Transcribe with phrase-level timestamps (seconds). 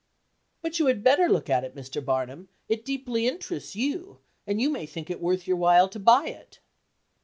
[0.63, 2.03] "But you had better look at it, Mr.
[2.03, 6.25] Barnum; it deeply interests you, and you may think it worth your while to buy
[6.25, 6.57] it."